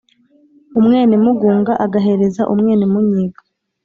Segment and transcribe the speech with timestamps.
[0.79, 3.41] umwénemugunga agahereza umwénemúnyiga